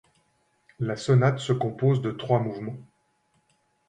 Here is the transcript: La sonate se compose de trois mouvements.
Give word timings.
La 0.79 0.95
sonate 0.95 1.37
se 1.37 1.53
compose 1.53 2.01
de 2.01 2.09
trois 2.11 2.39
mouvements. 2.39 2.79